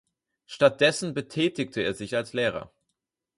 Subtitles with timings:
[0.47, 2.71] Stattdessen betätigte er sich als Lehrer.